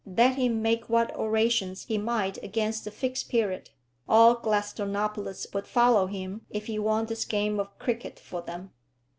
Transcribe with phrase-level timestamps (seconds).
[0.03, 3.69] Let him make what orations he might against the Fixed Period,
[4.09, 8.71] all Gladstonopolis would follow him if he won this game of cricket for them.